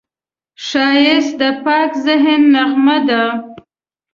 ښایست 0.65 1.33
د 1.39 1.41
پاک 1.63 1.91
ذهن 2.05 2.41
نغمه 2.53 2.97
ده 3.07 3.23